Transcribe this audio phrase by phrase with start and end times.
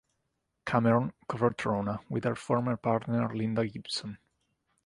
[0.65, 4.17] Cameron co-wrote "Rhona" with her former partner Linda Gibson.